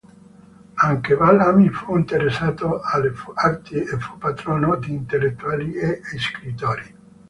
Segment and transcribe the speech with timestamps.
[0.87, 6.95] Anche Balʿami fu interessato alle arti e fu patrono di intellettuali e scrittori.